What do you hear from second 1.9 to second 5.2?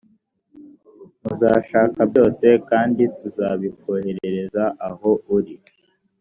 byose kandi tuzabikoherereza aho